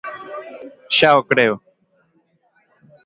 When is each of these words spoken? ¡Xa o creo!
¡Xa 0.97 1.09
o 1.19 1.21
creo! 1.29 1.55